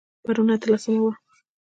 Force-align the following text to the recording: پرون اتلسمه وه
پرون 0.23 0.49
اتلسمه 0.55 0.99
وه 1.03 1.11